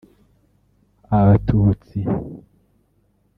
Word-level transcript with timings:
abatutsi) 1.17 1.99